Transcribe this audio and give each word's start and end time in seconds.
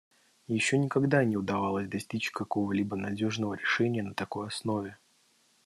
Еще 0.47 0.79
никогда 0.79 1.23
не 1.23 1.37
удавалось 1.37 1.87
достичь 1.87 2.31
какого-либо 2.31 2.95
надежного 2.95 3.53
решения 3.53 4.01
на 4.01 4.15
такой 4.15 4.47
основе. 4.47 4.97